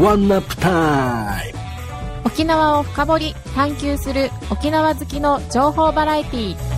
[0.00, 1.58] ワンナップタイム
[2.24, 6.70] 沖縄を深掘り探求する沖縄好きの情報バラエティー。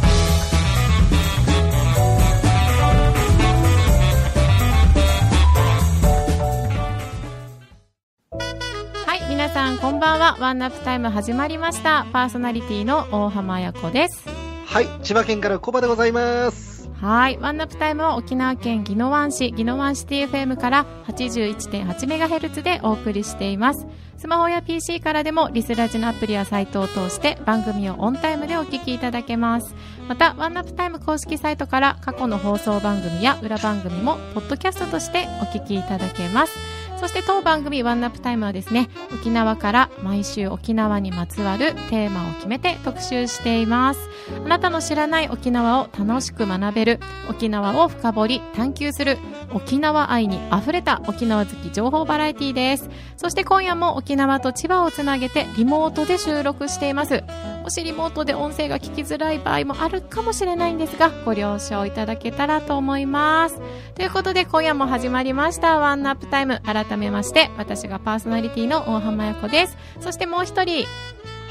[9.06, 10.36] はい皆さんこんばんは。
[10.40, 12.08] ワンナップタイム始まりました。
[12.12, 14.28] パーソナリティの大浜彩子です。
[14.66, 16.71] はい、千葉県からコバでございます。
[17.02, 17.38] はい。
[17.38, 23.88] ワンナップタイムは沖縄県宜野湾市、宜野湾シティ FM から 81.8MHz でお送りしています。
[24.18, 29.74] スマホや PC からでもリスラジのアプリやサイトを通して番組をオンタイムでお聞きいただけます。
[30.06, 36.81] また、ワンナップタイム公式サイトから過去の放送番組や裏番組もポッドキャストとしてお聞きいただけます。
[37.02, 44.08] そして当番組ワンナップタイムはですね、沖縄から毎週沖縄にまつわるテーマを決めて特集しています。
[44.46, 49.18] あなたの知らない沖縄を楽しく学べる、沖縄を深掘り探求する、
[49.52, 52.88] 沖縄愛に溢れた沖縄好き情報バラエティです。
[53.16, 57.24] そして今夜も沖縄と千葉をつなげてリモートで収録しています。
[57.62, 63.60] もしリモートで音声が聞きづらい場合もあるかもしれないんですが、ご了承いただけたらと思います。
[63.94, 66.60] ということで今夜も始まりましたワンナップタイム。
[66.64, 69.76] 改めまして、私がパーソナリティの大浜彩子です。
[70.00, 70.86] そしてもう一人、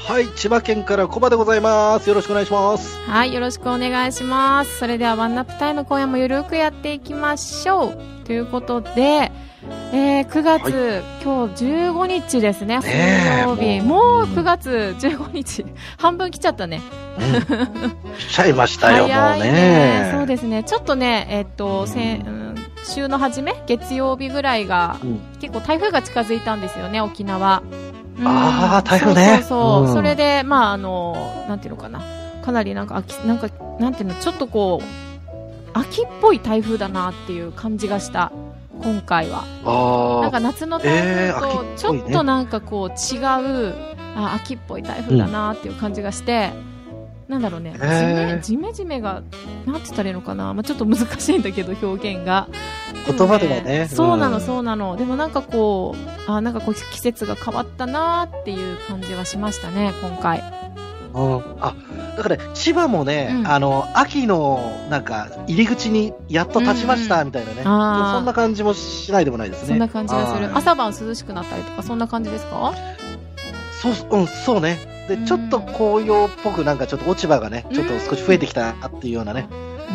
[0.06, 2.08] はい、千葉県からコバでございます。
[2.08, 3.00] よろしくお願いします。
[3.06, 4.78] はい、よろしくお願いします。
[4.78, 7.98] それではワンナップタイム今夜もゆるくやっていきましょう。
[8.24, 9.32] ということで、
[9.92, 12.90] えー、9月、は今日15日ですね、水
[13.42, 13.80] 曜日。
[13.80, 15.64] もうもう9月15日、
[15.98, 16.80] 半分来ちゃったね。
[17.18, 20.12] うん、しちゃいましたよ、もう早いね。
[20.14, 20.64] そうですね。
[20.64, 27.62] ちょっとね、えっと、せんうん週の初め、月曜日ぐらいが、うん結構台風が近づいたんですよね、沖縄。
[28.18, 32.02] うんあー台風ねそうそうそう、うんそれで、まあ、あの、なんていうのかな。
[32.44, 38.32] かなりなんか秋、なんか、なんていうの、ちょっとこう、秋っぽい台風だなっていう感じがした、
[38.80, 39.44] 今回は。
[40.22, 43.74] なんあか夏の台えー風とちょっとなんかこう違う、
[44.16, 46.50] あ秋っぽい台風だなっていう感じがして、
[47.28, 48.40] なんだろうね、えー。
[48.40, 49.22] じめじめが
[49.66, 52.48] なんて言ったらいいのかな、まあ、ちょっと難しいんだけど表現が。
[53.06, 53.88] 言葉ではね。
[53.88, 54.42] そうなの、うん。
[54.42, 54.96] そうなの。
[54.96, 60.61] でもなんかこうあなんかこう季節が変わったなっていう感じはしましたね今回
[61.14, 61.42] あ、うん。
[61.60, 61.74] あ、
[62.16, 63.46] だから、千葉もね、うん。
[63.48, 67.62] あの、秋の、なんか、入り口にやっと立ちました、うんみたいなね。
[67.64, 68.16] あー。
[68.16, 69.68] そんな感じもしないでもないですね。
[69.68, 70.46] そんな感じがする。
[70.46, 70.54] はい。
[70.54, 72.72] 朝晩涼しくなったりとかそんな感じですか？
[73.80, 74.78] そう、うん、そうね。
[75.08, 75.24] で、うん。
[75.26, 79.48] ちょっと紅葉っぽく、なんかちょっと落ち葉がね、ちょっと少し増えてきたっていうようなね、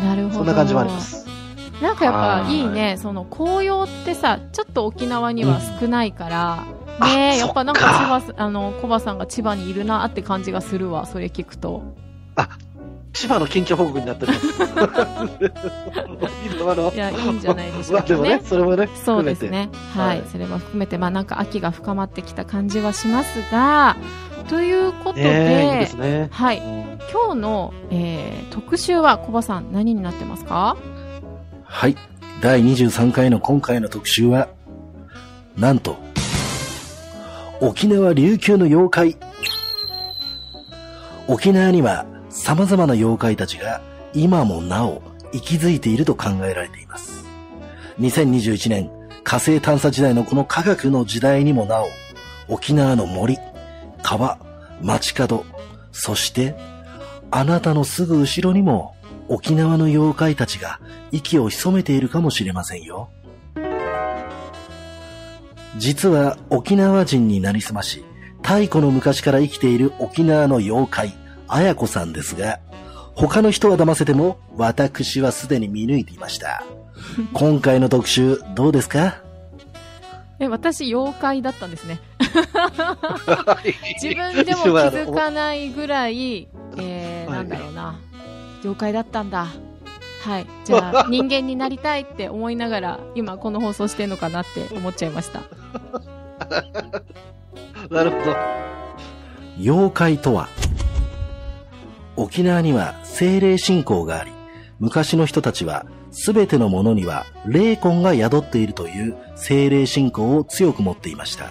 [0.04, 0.34] なるほど。
[0.36, 1.26] そんな感じもあります。
[1.82, 2.54] なんかやっぱはい。
[2.56, 11.82] いいね、その紅葉ってさ、ちょっと沖縄には少ないから、うんねえ、あやっぱなんか千葉す、あの、コバさんが千葉にいるなって感じがするわ、それ聞くと。
[13.12, 14.62] 千葉の近況報告になっております。
[16.48, 19.24] 沖縄のいや、いいんじゃないでしょまあでもねうかね。、それもね、そう。
[19.24, 19.70] ですね。
[19.94, 20.18] はい。
[20.18, 23.96] はいそれも含めて、まあなんか秋が深まってきた感じはしますが、
[24.48, 26.28] ということで、ねえいいですね。
[26.30, 26.58] はい。
[26.58, 30.76] うん今日の、えー、特集は、コバさん何になってますか？
[31.64, 31.96] はい。
[32.42, 34.48] 第23回の今回の特集は、
[35.56, 35.96] なんと、
[37.60, 39.16] 沖縄琉球の妖怪。
[41.26, 43.80] 沖縄には様々な妖怪たちが
[44.14, 45.02] 今もなお
[45.32, 47.24] 息づいていると考えられています。
[47.98, 48.90] 2021年
[49.24, 51.88] 火星探査時代のこの科学の時代にもなお、
[52.46, 53.38] 沖縄の森、
[54.02, 54.38] 川、
[54.80, 55.44] 街角、
[55.90, 56.54] そして
[57.32, 58.94] あなたのすぐ後ろにも
[59.28, 60.78] 沖縄の妖怪たちが
[61.10, 63.10] 息を潜めているかもしれませんよ。
[65.76, 68.04] 実は沖縄人になりすまし、
[68.42, 71.14] 太古の昔から生きている沖縄の妖怪、
[71.48, 72.60] 綾子さんですが、
[73.14, 76.64] 他の人は騙せても、私はすでに見抜いていました。
[77.32, 79.22] 今回の特集、どうですか？
[80.40, 81.98] え、私、妖怪だったんですね。
[84.00, 87.98] 自分でも気づかないぐらい、えー、はいなんだろうな、
[88.60, 89.48] 妖怪だったんだ。
[90.22, 90.46] はい。
[90.64, 95.40] じゃあ、人間になりたいって思いながら、今この放送してんのかなって思っちゃいました。
[97.90, 98.36] なるほど。
[99.58, 100.48] 妖怪とは、
[102.16, 104.32] 沖縄には精霊信仰があり、
[104.80, 111.50] 昔の人たちはすべてのものには霊魂が宿っているという精霊信仰を強く持っていました。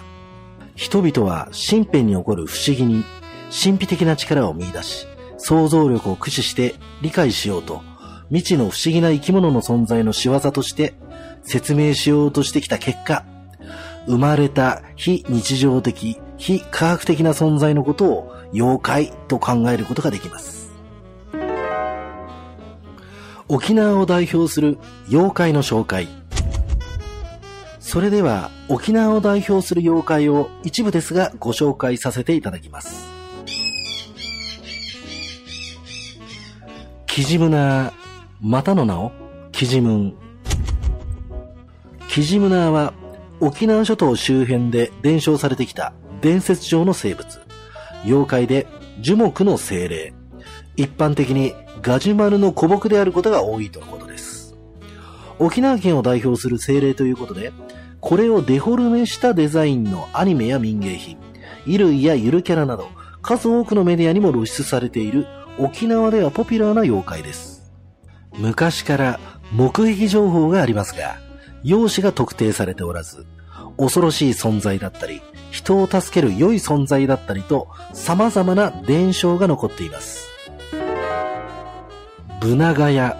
[0.74, 3.04] 人々は身辺に起こる不思議に
[3.50, 5.06] 神秘的な力を見出し、
[5.38, 7.82] 想像力を駆使して理解しようと、
[8.30, 10.94] 未知の不思議な生き物の存在の仕業として
[11.44, 13.24] 説明しようとしてきた結果、
[14.06, 20.70] 生まれた非日常的、非科学的な存在のことを妖怪と考えることができます。
[23.48, 24.78] 沖縄を代表する
[25.08, 26.06] 妖怪の紹介。
[27.80, 33.08] それでは沖縄を代表する妖怪を一部ですがご紹介させていただきます。
[37.06, 37.94] キジムナ、
[38.40, 39.10] またの名を
[39.50, 40.14] キジムン。
[42.08, 42.94] キジムナーは
[43.40, 47.40] 沖縄諸島周辺で伝承されてきた伝説上の生物。
[48.04, 48.68] 妖怪で
[49.00, 50.14] 樹木の精霊。
[50.76, 51.52] 一般的に
[51.82, 54.56] ガジュマルの古木であることが多いとのことです。
[55.40, 57.52] 沖縄県を代表する精霊ということで、
[58.00, 61.16] これをデフォルメしたデザインのアニメや民芸品、
[61.64, 62.88] 衣類やゆるキャラなど、
[63.20, 65.26] 数多くのメディアにも露出されている
[65.58, 67.57] 沖縄ではポピュラーな妖怪です。
[68.38, 69.20] 昔から
[69.52, 71.18] 目撃情報がありますが、
[71.62, 73.26] 容姿が特定されておらず、
[73.76, 75.20] 恐ろしい存在だったり、
[75.50, 80.28] 人を助ける良い存在だったりと、様々な伝承が残っています。
[82.40, 83.16] ブナガヤ。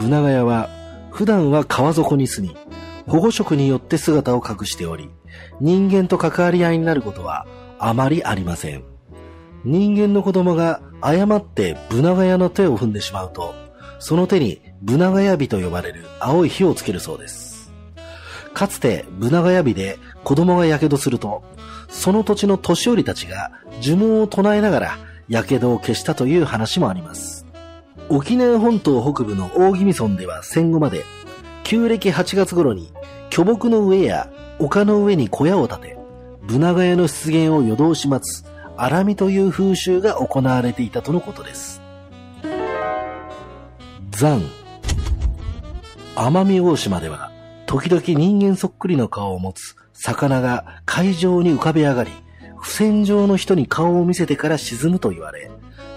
[0.00, 0.68] ブナガヤは、
[1.10, 2.56] 普段は川底に住み、
[3.06, 5.10] 保護色によって姿を隠しており、
[5.60, 7.46] 人間と関わり合いになることは
[7.78, 8.89] あまりありません。
[9.64, 13.54] 人間の子供が誤ってブナガヤの手を踏んでしまうと、
[13.98, 17.70] その手にブナガヤ火と呼ばれる青い火をつけるそうです。
[18.54, 21.42] かつてブナガヤ火で子供が火傷すると、
[21.88, 23.50] その土地の年寄りたちが
[23.82, 24.98] 呪文を唱えながら
[25.28, 27.46] 火傷を消したという話もあります。
[28.08, 31.04] 沖縄本島北部の大宜味村では戦後まで、
[31.62, 32.92] 旧暦8月頃に
[33.28, 34.28] 巨木の上や
[34.58, 35.98] 丘の上に小屋を建て、
[36.42, 38.44] ブナガヤの出現を夜通し待つ、
[38.82, 41.82] アラミという風習が行われていたとのことです。
[44.08, 44.42] ザン。
[46.14, 47.30] 奄美大島では、
[47.66, 52.10] 時々人間そっくりの顔を持つ魚が海上に浮かび上がり、
[52.58, 55.50] 不戦場の人に顔を見せてから沈むと言われ、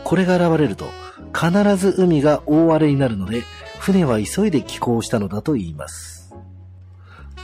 [0.04, 0.88] これが現れると、
[1.34, 3.44] 必ず海が大荒れになるので、
[3.80, 6.36] 船は急いで寄港したのだと言います。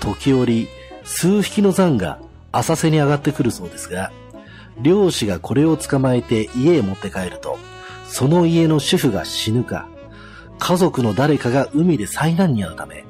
[0.01, 0.67] 時折、
[1.05, 2.19] 数匹のザンが
[2.51, 4.11] 浅瀬に上がってくるそうですが、
[4.81, 7.57] 漁師がこれを捕まえて家へ持って帰ると、
[8.07, 9.87] その家の主婦が死ぬか、
[10.57, 13.05] 家族の誰かが海で災難に遭うため、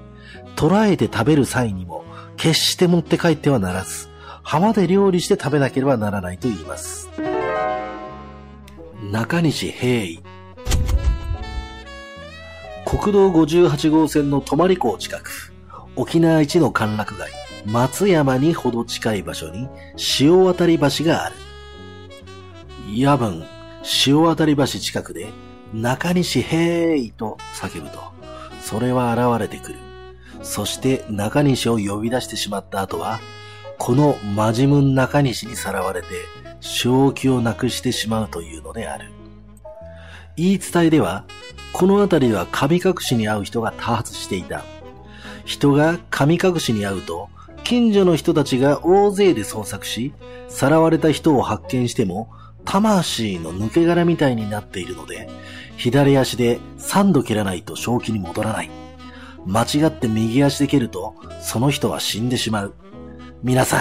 [0.55, 2.03] 捕らえて食べる際にも
[2.37, 4.09] 決して持って帰ってはならず、
[4.43, 7.09] 浜で料理して食べなければならないと言います。
[9.11, 10.23] 中西平井
[12.85, 15.53] 国道58号線の泊港近く、
[15.95, 17.31] 沖縄一の歓楽街、
[17.65, 21.35] 松山にほど近い場所に潮渡り橋がある。
[22.91, 23.43] 夜分、
[23.83, 25.29] 潮渡り橋近くで
[25.73, 27.99] 中西平井と叫ぶと、
[28.61, 29.79] それは現れてくる。
[30.41, 33.19] そして中西を呼び出してしまった後は、
[33.77, 36.07] このマジムン中西にさらわれて、
[36.61, 39.11] 正気をなくしてしまうというのである。
[40.35, 41.25] 言い伝えでは、
[41.73, 44.63] この辺りは神隠しに会う人が多発していた。
[45.45, 47.29] 人が神隠しに会うと、
[47.63, 50.11] 近所の人たちが大勢で捜索し、
[50.47, 52.29] さらわれた人を発見しても、
[52.69, 55.27] 魂の抜け殻みたいになっているので、
[55.75, 58.69] 左足で3度蹴らないと正気に戻らない。
[59.47, 62.75] 間違って右足で蹴ると、その人は死んでしまう。
[63.41, 63.79] 皆さん、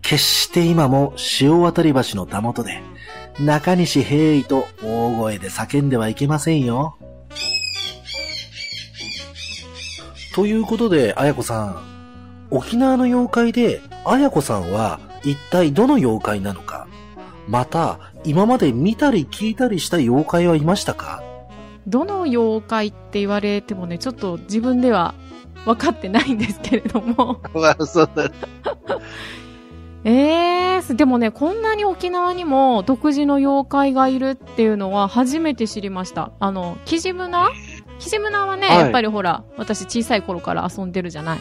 [0.00, 2.80] 決して今も潮渡り橋のたもとで、
[3.38, 6.96] 中西平井と大声で叫んではいけませんよ。
[10.34, 11.82] ということで、あやこさん、
[12.50, 16.85] 沖縄の妖怪で、あやこさんは一体どの妖怪なのか、
[17.48, 21.22] また、今まで見たり聞いたりした妖怪はいましたか？
[21.86, 25.14] どの妖怪って言われてもね、ちょっと自分では
[25.64, 27.40] 分かってないんですけれども。
[27.86, 28.30] そうだ。
[30.04, 30.10] え
[30.76, 36.32] えー、でもね、こんなに沖縄にも独自の妖怪がいるっていうのは初めて知りました。
[36.40, 37.50] あの、キジムナ？
[37.98, 41.40] キジムナはね、はいやっぱりほら、私小さい頃から遊んでるじゃない。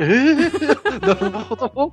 [0.00, 1.92] ええー、 なるほど。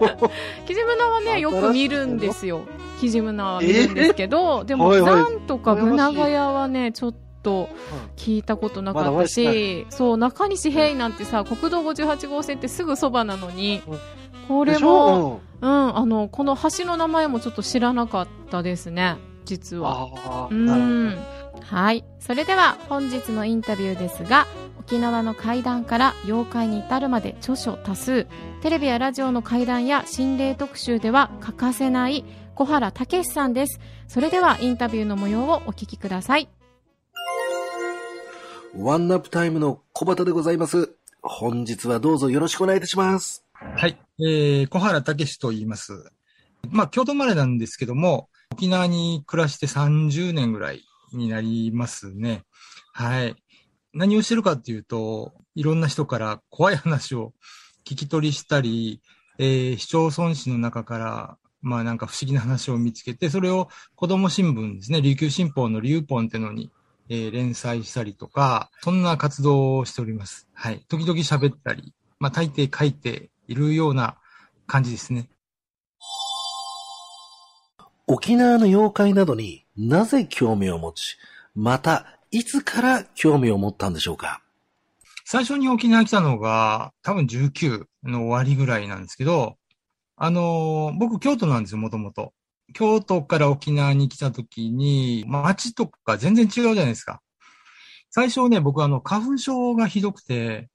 [0.66, 2.62] キジムナはね、よく見るんですよ。
[3.00, 7.68] キジムナは見るんですけど、でも、はいはいなんとかブナガヤはね、ちょっと
[8.16, 9.28] 聞いたことなかったまだま
[9.90, 13.98] そう、中西平井なんてさ、国道58号線ってすぐそばなのにうん、
[14.48, 15.40] これも、ょ？
[15.60, 19.84] うん、あの、この橋の名前もちょっと知らなかったですね、実うん。
[19.84, 20.48] は。
[20.50, 21.16] うん。
[21.62, 22.04] はい。
[22.20, 24.46] それでは本日のインタビューですが、
[24.80, 28.26] 沖縄の怪談から妖怪に至るまで著書多数、
[28.60, 33.80] テレビやラジオの怪談や心霊特集では欠かせない小原武史さんです。
[34.08, 36.48] それではインタビューの模様をお聞きください。
[38.76, 40.94] ワンナップタイムの小畑でございます。
[41.22, 43.44] 本日はどうぞよろしくお願いいたします。
[43.54, 43.96] はい。
[44.20, 46.12] えー、小原武史と言います。
[46.70, 50.82] まあ、京都生まれなんですけども、沖縄に暮らして30年ぐらい
[51.16, 52.44] になりますね。
[52.92, 53.36] はい。
[53.92, 57.32] 何をしてるかっていうと、いろんな人から怖い話を
[57.84, 59.00] 聞き取りしたり、
[59.38, 66.70] えー、市町村市の中から、まあなんか不思議な話を見つけて、それを子供新聞ですね、琉球新報のリューポンってのに、
[67.08, 70.48] えー連載したりとか、そんな活動をしております。
[70.54, 70.84] はい。
[70.88, 74.16] 時々喋ったり、まあ大抵書いているような
[74.66, 75.28] 感じですね。
[78.06, 81.16] 沖縄の妖怪などになぜ興味を持ち、
[81.54, 84.42] また、いつから興味を持ったんでしょうか？
[85.24, 89.56] 最初に沖縄来たのが、多分19の終わりぐらいなんですけど、
[90.16, 92.32] あの僕京都なんですよ、もともと。
[92.72, 97.20] 京都から沖縄に来た時に、街とか全然違うじゃないですか。
[98.10, 100.68] 最初ね、僕あの、花粉症がひどくて、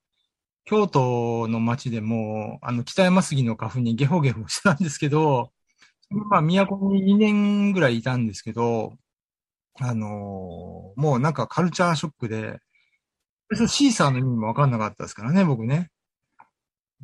[0.65, 5.51] 京都の街でも、あの、北山杉の花粉にゲホゲホしてたんですけど、
[6.09, 8.93] まあ、都に2年ぐらいいたんですけど、
[9.79, 12.59] あのーもうなんかカルチャーショックで、
[13.53, 15.89] 最初シーサーの意味もわかんなかったですからね、僕ね。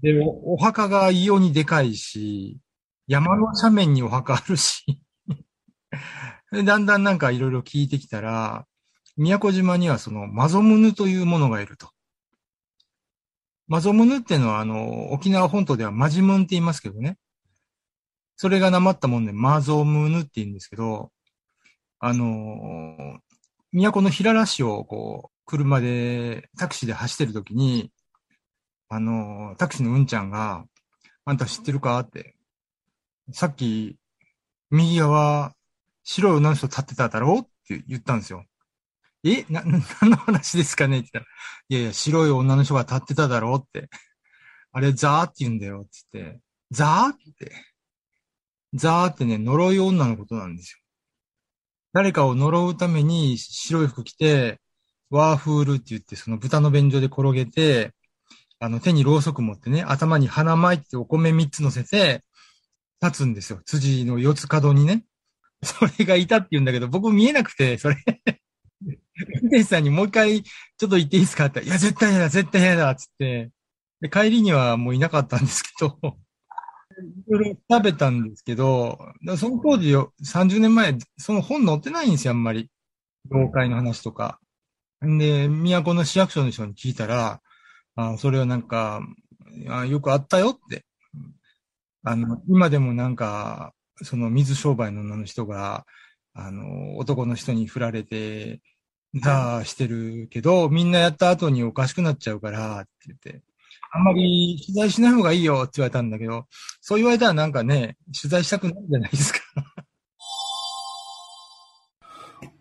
[0.01, 2.59] で、おお墓が異様にでかいし、
[3.07, 5.01] 山の斜面にお墓あるし、
[6.65, 8.67] だんだんなんかいろいろ聞いてきたら、
[9.17, 11.89] 宮古島にはそのマゾムヌというものがいると。
[13.67, 17.17] マゾムヌっていうのはあの、沖縄本島ではマジムンって言いますけどね。
[18.38, 21.12] それがなまったもんでマゾムヌって言うんですけど、
[22.00, 23.20] あの、
[23.72, 27.92] 都の平良市をこう、車で、タクシーで走ってる時に、
[28.89, 30.65] あの、タクシーのうんちゃんが、
[31.25, 32.36] あんた知ってるかって、
[33.32, 33.98] さっき、
[34.70, 35.54] 右側、
[36.04, 38.46] 白い女の人立ってただろうって言ったんですよ。
[39.24, 41.36] えな、な 何の話ですかねって言ったら、
[41.70, 43.89] いやいや、白い女の人が立ってただろうって。
[44.72, 47.75] あれ、ザーって言うんだよって言って、ザーって。
[48.75, 50.79] ザーってね、呪い女のことなんですよ。
[51.94, 54.60] 誰かを呪うために白い服着て、
[55.10, 57.94] ワーフールって言って、その豚の便所で転げて、
[58.60, 62.24] あの手にろうそく持ってね、頭に花巻いてお米三つ乗せて、
[63.01, 63.62] 立つんですよ。
[63.65, 65.05] 辻の四つ角にね。
[65.63, 67.96] それがいたって言うんだけど、僕見えなくて、それ。
[68.86, 71.63] 運転手さんにもう一回、ちょっと言っていいですかって。
[71.63, 73.51] いや、絶対嫌だ、絶対嫌だ、つって。
[74.01, 75.98] で、帰りにはもういなかったんですけど、
[77.28, 78.98] いろいろ食べたんですけど、
[79.38, 82.70] その当時よ、30年前、その本載ってないんですよ、あんまり。
[83.32, 84.40] 妖怪の話とか。
[85.06, 87.42] んで、都の市役所の人に聞いたら、
[87.96, 89.02] あそれはなんか、
[89.70, 90.86] あよくあったよって。
[92.04, 93.74] あの、今でもなんか、
[94.04, 95.86] その水商売の女の人が、
[96.34, 98.62] あの、男の人に振られて、
[99.16, 103.42] ザーしてるけど、みんなやった後におかしくなっちゃうから、って言って。
[103.96, 106.48] あんまり取材しない方がいいよって言われたんだけど、
[106.82, 109.40] そう言われたらなんかね、取材したくないじゃないですか。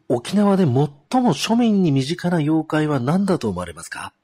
[0.09, 4.15] 沖縄で最も庶民に身近な妖怪は何だと思われますか？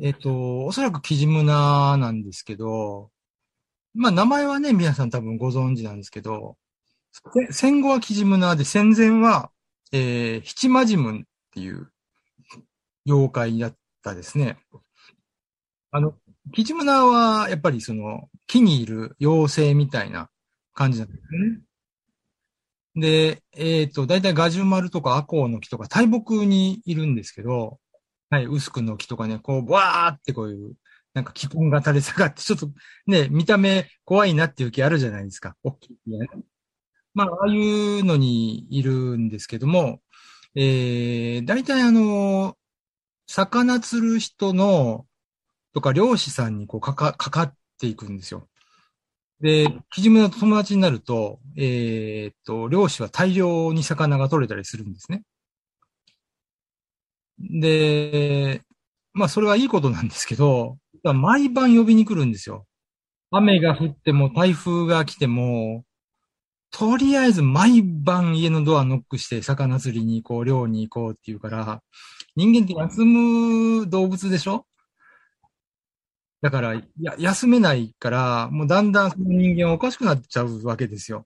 [0.00, 3.10] えっ、と、おそらくキジムナなんですけど、
[3.92, 6.56] まあ名前はね、皆さん多分ご存知なんですけど、
[7.12, 9.50] せ戦後はキジムナで戦前は、
[9.92, 11.92] えー、七魔ジムンっていう
[13.06, 14.56] 妖怪だったですね。
[15.94, 16.14] あの、
[16.52, 20.28] キジムナはやっぱりその木にいる妖精みたいな
[20.74, 21.60] 感じなんですね。
[22.94, 27.78] で、えっ、と、だいたいガジュマルとかアコウの木とか大木にいるんですけど、
[28.28, 30.74] はい、ウスクの木とかね、こう、わーってこういう、
[31.14, 32.70] なんか気根が垂れ下がって、ちょっと
[33.06, 35.56] ね、見た目怖いなっていう木あるじゃないですか。
[35.62, 36.28] 大きいね。
[37.14, 40.00] まあ、ああいうのにいるんですけども、
[40.54, 42.56] えー、大体あの、
[43.26, 45.06] 魚釣る人の、
[45.74, 48.48] とか漁師さんにこうかか、かかっていくんですよ。
[49.40, 55.22] で、キジムナと友達になると、えーっと、漁師は大量に魚が取れたりするんですね。
[57.38, 58.62] で、
[59.12, 62.66] まあそれはいいことなんですけど、毎晩呼びに来るんですよ。
[63.32, 65.84] 雨が降っても台風が来ても、
[66.70, 71.82] とりあえず毎晩家のドアノックして魚釣りに行こう、漁に行こうって言うから、
[72.36, 74.66] 人間って休む動物でしょ？
[76.42, 81.24] だから、や、休めないから、もうだんだんその人間はおかしくなっちゃうわけですよ。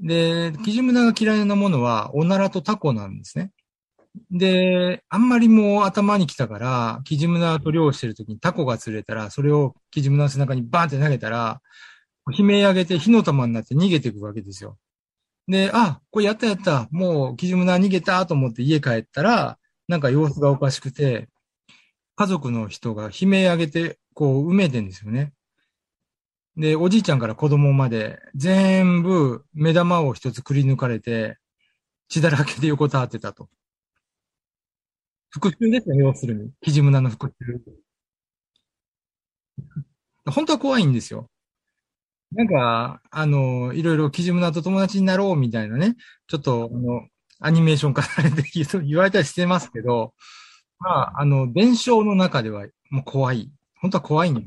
[0.00, 3.50] で、キジムナが嫌いなものは、おならとタコなんですね。
[4.30, 11.60] で、あんまりもう頭に来たから、キジムナと漁してる時にタコが釣れたら、それをキジムナの背中にバーンって投げたら、
[12.30, 14.78] 悲鳴上げて火の玉になって逃げていくわけですよ。
[15.48, 19.58] で、あ、これやったやった、もうキジムナ逃げたと思って家帰ったら、
[19.88, 21.28] なんか様子がおかしくて、
[22.16, 25.32] 家族の人が悲鳴上げて、こう埋めてんですよね。
[26.56, 31.36] で、おじいちゃんから子供まで、全部目玉を一つくり抜かれて、
[32.08, 33.50] 血だらけで横たわってたと。
[35.28, 36.50] 復讐ですね、要するに。
[36.62, 37.60] キジムナの復讐。
[40.32, 41.30] 本当は怖いんですよ。
[42.32, 45.96] なんか、あの、いろいろキジムナと友達になろうみたいなね、
[46.26, 47.06] ちょっと、あの、
[47.40, 48.42] アニメーション化されて
[48.82, 50.14] 言われたりしてますけど、
[50.78, 53.50] まあ、あの、伝承の中ではもう怖い。
[53.80, 54.44] 本当は怖いん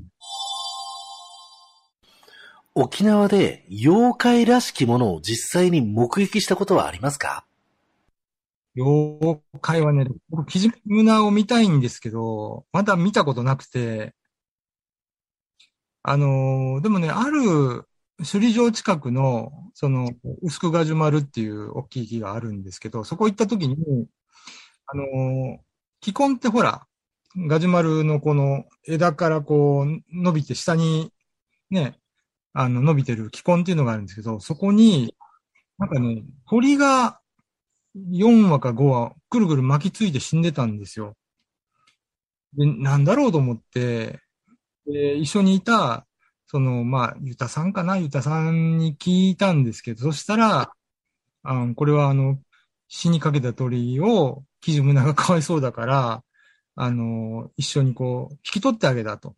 [2.76, 7.46] 沖縄で妖怪らしきものを実際に目撃したことはありますか？
[8.76, 14.14] 妖怪はね、僕、キジムナを見たいんですけど、まだ見たことなくて、
[16.04, 17.86] あのーでもね、ある
[18.20, 20.12] 首里城近くの、その、
[20.44, 23.76] 薄くガジュマルっていう大きい木があるんですけど、そこ行った時に、
[24.86, 25.58] あのー、
[26.02, 26.86] 気根ってほら、
[27.48, 31.12] ガジュマルのこの枝からこう伸びて下に
[31.70, 32.00] ね、
[32.54, 35.16] あの伸びてる気根っていうのがあるんですけど、そこに、
[35.78, 37.20] なんかね、鳥が
[37.96, 41.16] 4羽か5羽ぐるぐる巻きついて死んでたんですよ。
[42.58, 44.20] で、なんだろうと思って、
[44.86, 46.08] で一緒にいた、
[46.48, 50.72] その、まあ、ゆたさんかなゆたさんに聞いたんですけど、そしたら、
[51.44, 52.40] あこれはあの、
[52.88, 56.24] 死にかけた鳥を、キジムナがかわいそうだから、
[56.76, 59.36] あの、一緒にこう、引き取ってあげたと。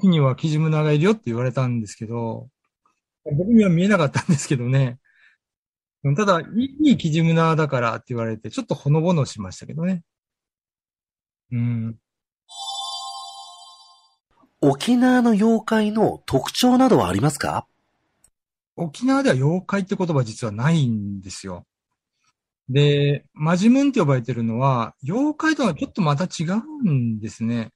[0.00, 2.48] 木にはキジムナがいるよって言われたんですけど、
[3.24, 4.98] 僕には見えなかったんですけどね。
[6.16, 6.46] ただ、い
[6.92, 10.02] いキジムナだからって言われて、ちょっとほのぼのしましたけどね。
[11.50, 11.96] うん。
[14.60, 17.66] 沖縄の妖怪の特徴などはありますか？
[18.76, 21.66] 沖縄では妖怪って言葉実はないんですよ。
[22.68, 26.44] で、マジムンって呼ばれてるのは、妖怪とはちょっとまた違
[26.84, 27.72] うんですね。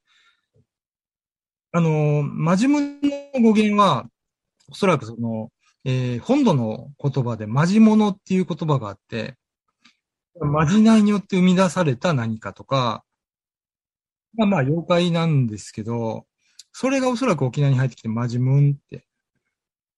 [1.71, 4.07] あの、マジムンの語源は、
[4.69, 5.51] おそらくその、
[5.85, 9.35] えー本土の言葉でマジモノっていう言葉があって、
[10.39, 13.03] まじないによって生み出された何かとか、
[14.35, 16.25] まあまあ妖怪なんですけど、
[16.71, 19.05] それがおそらく沖縄に入ってきてマジムンって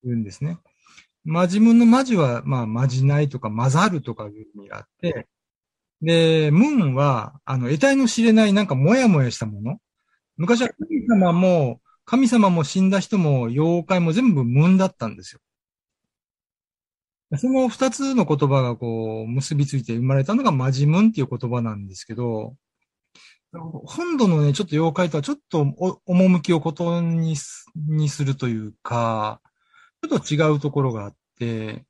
[0.04, 0.58] 言うんですね。
[1.24, 5.28] マジムンのマジは、まあ、マジないとか混ざるとかいう意味があって、
[6.02, 9.78] で、ムンは、あの、得体の知れないなんかもやもやしたもの。
[10.38, 15.42] 昔は神様も、神様も死んだ人も妖怪も全部ムンだったんですよ。
[17.38, 22.56] その二つの言葉がこう、結びついて生まれたのがマジムンっていう言葉なんですけど、
[23.54, 31.86] 本土のね、ちょっと妖怪とはちょっとお趣をことにすにするというか、ちょっと違うところがあって、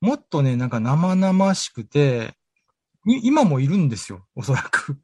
[0.00, 2.34] もっとね、なんか生々しくて、
[3.06, 4.98] 今もいるんですよ、おそらく。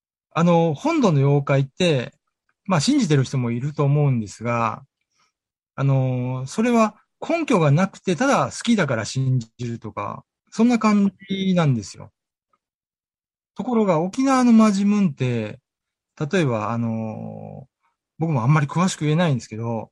[0.32, 2.12] あの、本土の妖怪って、
[2.66, 4.84] まあ信じてる人もいると思うんですが、
[5.76, 12.12] あの、それは根拠がなくて、ただ好きだから信じるとか、そんな感じなんですよ。
[13.56, 15.60] ところが沖縄のマジムンって、
[16.32, 17.68] 例えばあの、
[18.18, 19.91] 僕もあんまり詳しく言えないんですけど、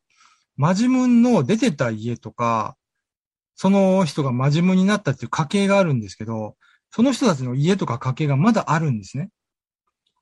[0.61, 2.77] マジムンの出てた家とか、
[3.55, 6.55] その人がマジムンになったっていう家系があるんですけど、
[6.90, 9.31] その人たちの家とか家系がまだあるんですね。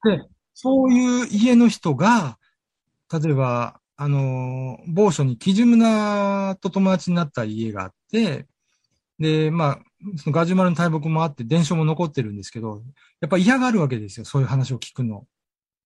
[0.04, 0.22] で、
[0.54, 2.38] そういう家の人が、
[3.12, 8.46] 例えば、あの、某所にキジムナと友達になった家があって、
[9.18, 9.78] で、まあ、
[10.18, 12.80] そのガジュマルの大木もあって、伝承も残ってるんですけど、
[13.20, 15.26] やっぱ嫌があるわけですよ、そういう話を聞くの。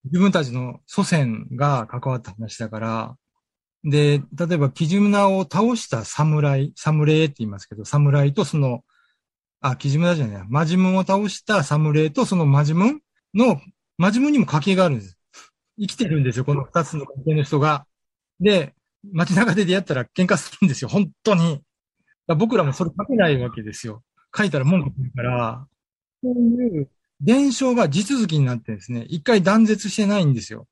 [0.04, 3.16] 自分たちの祖先が関わった話だから、
[3.84, 8.84] で、例えば、キジムナを倒した侍、侍って言いますけど、侍とその、
[9.60, 13.00] あ、キジムナじゃない、マジムンを倒した侍とそのマジムン
[13.34, 13.60] の、
[13.98, 15.18] マジムンにも家系があるんです。
[15.80, 17.86] 生きてるんですよ、この二つの家系の人が。
[18.40, 18.74] で、
[19.12, 21.60] 街中で出会ったら喧嘩するんですよ、本当に。
[22.26, 24.02] ら僕らもそれ書けないわけですよ。
[24.36, 25.66] 書いたら文句言うから、
[26.22, 26.88] そういう
[27.20, 29.06] 伝承が地続きになってですね。
[29.08, 30.66] 一回断絶してないんですよ。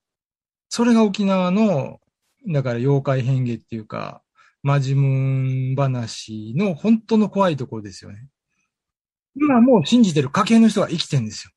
[0.68, 2.00] それが沖縄の、
[2.48, 4.22] だから妖怪変化っていうか、
[4.62, 8.28] マジムーン話の本当の怖いところですよね。
[9.36, 11.52] 今もう信じてる家系の人が生きてるんですよ。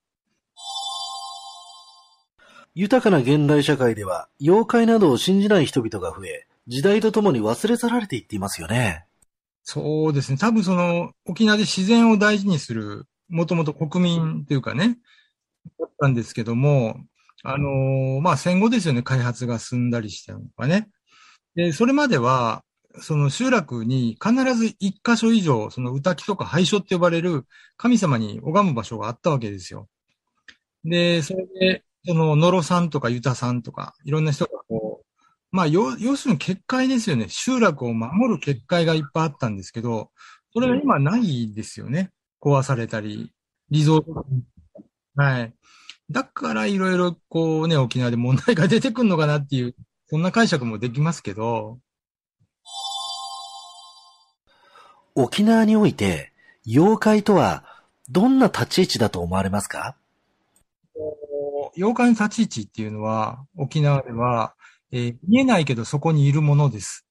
[2.75, 9.05] 豊かな現代社会では、妖怪などを信じない人々が増え、時代とともに忘れ去られていっていますよね。
[9.63, 10.37] そうですね。
[10.37, 14.97] 多分その、沖縄で自然を大事にする、もともと国民というかね、
[15.79, 16.97] だったんですけども、
[17.43, 20.89] あのーまあ、戦後ですよね、開発が進んだりしたのがね。
[21.55, 22.63] で、それまでは、
[23.01, 29.89] その集落に必ず一箇所以上、その歌木とか廃所って呼ばれる神様に拝む場所があったわけですよ。
[30.85, 35.05] で、それで、その、野呂さんとかユタさんとか、いろんな人がこう、
[35.51, 37.27] まあ、要要するに結界ですよね。
[37.29, 40.11] 集落を守る結界がいっぱいあったんですけど、
[40.53, 42.11] それが今ないですよね。
[42.41, 43.33] 壊されたり、
[43.69, 44.25] リゾート
[45.15, 45.53] はい。
[46.13, 49.75] だからいろいろこうね、沖縄で問題が出てくるのかなっていう、
[50.07, 51.79] そんな解釈もできますけど、
[55.15, 56.31] 沖縄において、
[56.67, 57.65] 妖怪とは
[58.09, 59.95] どんな立ち位置だと思われますか？
[61.75, 64.53] 妖怪の立ち位置っていうのは、沖縄では、
[64.91, 67.07] えー見えないけどそこにいるものです。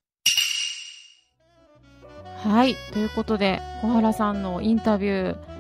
[2.37, 2.77] はい。
[2.93, 5.52] ということで、小原さんのインタビュー、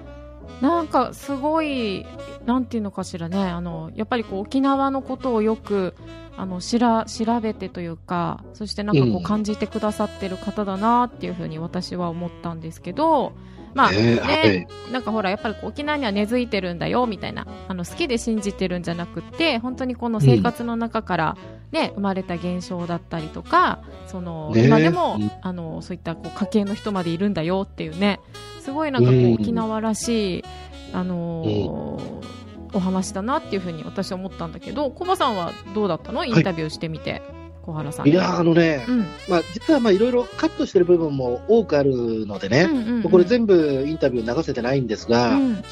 [0.60, 2.06] なんかすごい、
[2.46, 5.94] なんていうのかしらね、あの、やっぱりこう沖縄のことをよく、
[6.36, 13.32] あの、しら、調べてというか、そしてなんかこううん感じてくださってる方だなっていうふうに私は思ったんですけど、
[13.74, 17.46] まあ、えーね、なんかほら、やっぱり沖縄には根付いてるんだよ、みたいな。
[17.68, 21.36] あの、好きで信じてるんじゃなくて、本当にこの生活の中から
[21.72, 24.66] ね、生まれた現象だったりとか、その、ね。
[24.66, 28.20] 今でもうん、あの、そういったこう家系の人までいるんだよっていうね、
[28.60, 29.34] すごいなんかこううん。
[29.34, 30.44] 沖縄らしい、
[30.92, 32.42] あのー
[32.74, 36.24] お話だなっていうふうに私は思ったんだけど、コバさんはどうだったの？
[36.24, 37.20] インタビューしてみて、
[37.60, 38.08] 小原さん。
[38.08, 38.98] いや、あのね、うん。
[39.28, 43.10] まあ、実はまあいろいろカットしてる部分も多くあるのでね、うんうんうん。
[43.10, 45.62] これ全部インタビュー流せてないんですが、うん。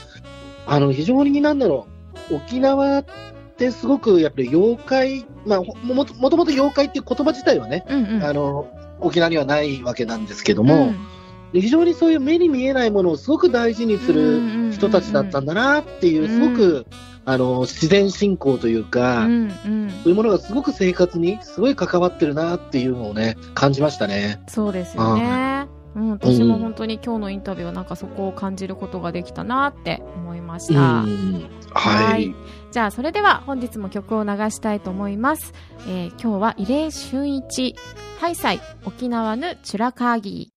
[0.66, 1.86] あの、非常になんだろ
[2.30, 3.04] う、沖縄っ
[3.60, 8.24] てすごくやっぱり妖怪、まあ、ほもともともと妖怪っていう言葉自体はね、うんうん。
[8.24, 8.66] あの、
[9.00, 11.06] 沖縄にはないわけなんですけども、うん
[11.52, 16.86] で非常にそういう目に見えないものをすごく大事にする人たちだったんだなっていう、すごく、
[17.24, 19.90] あの、自然信仰というか、うんうん。
[19.90, 24.40] そういうものがすごく生活にすごい関わってるなっていうのをね、感じましたね。
[24.46, 25.66] そうですよね。
[25.66, 31.02] うん、私も本当に今日のインタビューはなんかそこを感じることができたなって思いました。
[31.02, 32.34] うんはい。
[32.72, 35.52] じゃあそれでは本日も曲を流したいと思います。
[35.88, 37.74] えー今日は異例春一、
[38.20, 40.52] ハイサイ沖縄のチュラカーギ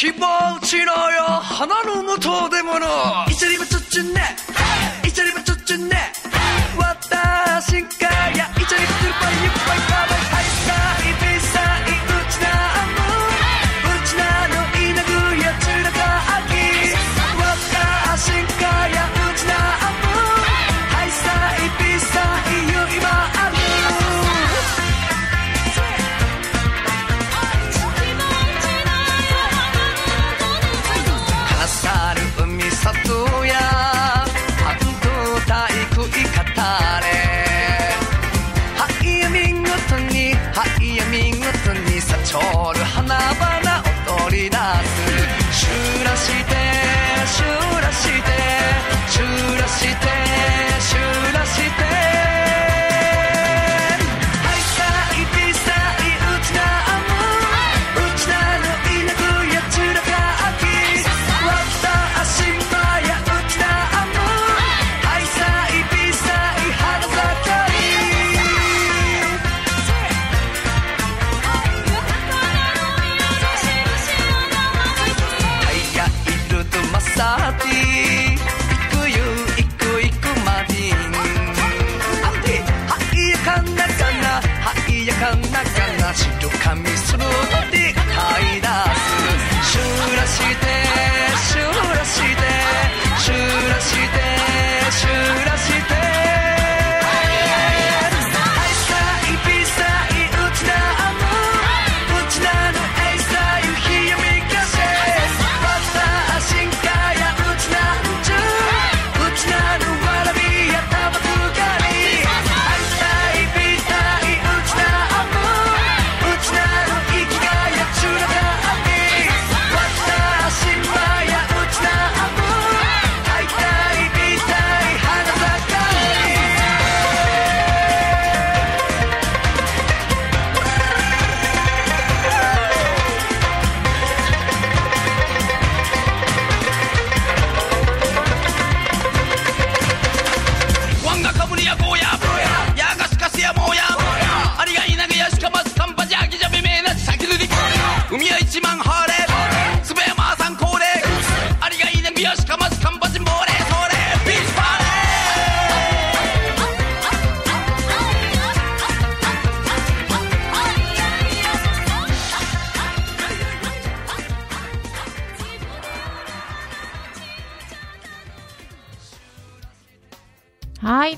[0.00, 0.12] 気持
[0.62, 2.86] ちのよ花の元でもの
[3.28, 4.20] 一人もちょっちゅね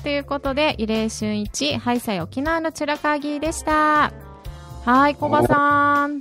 [0.01, 4.11] ということで、異例春一、ハイサイ沖縄のチュラカーギーでした。
[4.85, 6.19] はい、コバさん。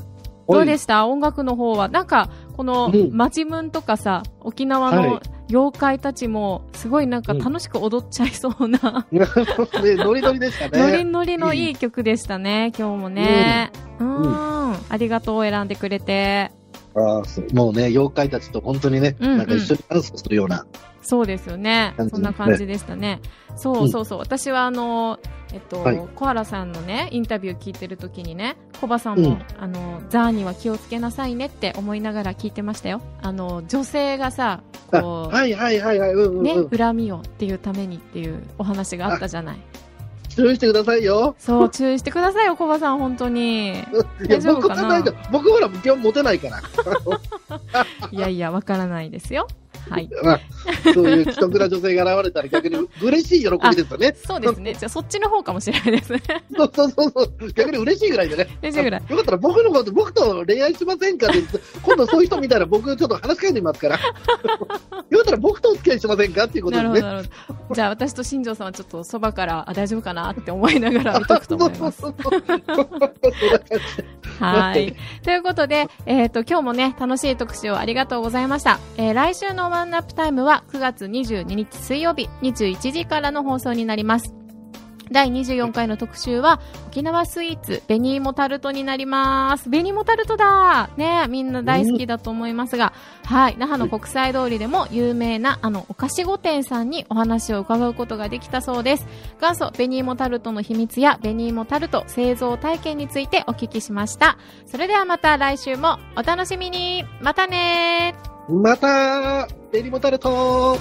[0.49, 1.07] どうでした？
[1.07, 1.89] 音楽の方は。
[1.89, 9.27] なんか、ここのうん、マジムンとかさ、沖縄はのい妖怪たちも、すごいなんか楽しく踊っちゃいそうな、 ね、
[9.97, 11.05] ノリノリでしたノリね。
[11.05, 13.71] ノリのいい曲でしたね、今日もね。
[13.99, 14.75] うん。
[14.89, 16.51] ありがとう、選んでくれて。
[16.95, 17.23] あ
[17.55, 20.67] もうね、妖怪たちと本当にね、うんうんなんか一緒にダンスするような。
[21.03, 23.21] そうですよねそんな感じでしたね。
[23.57, 24.19] そうそうそう。
[24.19, 25.19] 私はあの、
[25.53, 33.03] えっと、はい小原さんのね、インタビュー聞いてる時にね、コバさんも、うんあの、ザーには気をつけなさいねって思いながら聞いてましたよ。
[33.21, 34.63] あの、女性がさ、
[34.93, 36.69] あこう、はいはいはいはい、うんうん、ね、うん。
[36.71, 39.59] 恨みをっていうためにっていうお話があったじゃない。
[40.31, 41.35] 注意してくださいよ。
[41.39, 43.75] そう、注意してくださいよ、コバさん、本当に。
[44.29, 45.03] 大、丈夫かな？
[45.31, 46.63] 僕ほら、基本モテないから。
[48.11, 49.47] いやいや、わからないですよ。
[49.89, 50.09] はい。
[50.23, 50.41] まあ、
[50.95, 54.17] そういう既得な女性が現れたら逆に嬉しい喜びですよね。
[54.27, 54.75] そうですね。
[54.79, 56.23] じゃあ、そっちの方かもしれないですね。
[56.57, 57.53] そうそうそうそう。
[57.53, 58.49] 逆に嬉しいぐらいでね。
[58.63, 59.03] 嬉しいぐらい。
[59.09, 61.43] よかったら僕のこと、僕と恋愛しませんかって
[61.83, 63.99] 今度そういう人見たら僕ちょっと話しかけてみますから。
[65.11, 67.13] よかったら僕とお付き合いしませんかっていうことなるほど、ですね。
[67.13, 67.75] なるほど。
[67.75, 72.03] じゃあ、私と新庄さんはちょっとそばから、あ、大丈夫かなって思いながら見とくと思います。
[74.39, 74.97] はい。
[75.23, 78.79] ということで、えっ、と、今日もね、楽しい特集をありがとうございました。
[78.97, 84.35] えー来週のワンナップタイムは9月22日水曜日21時からの放送になります。
[85.11, 89.65] 第24回の特集は沖縄スイーツ紅芋タルトになります。
[89.65, 92.93] 紅芋タルトだねみんな大好きだと思いますが、
[93.25, 93.57] はい。
[93.59, 99.07] 那覇の国際通りでも有名なあのお菓子御殿さんにお話を伺うことができたそうです。
[99.41, 104.39] 元祖紅芋タルトの秘密や紅芋タルト製造体験についてお聞きしました。
[104.67, 110.77] それではまた来週もお楽しみにまたねーまた、ベリモタルト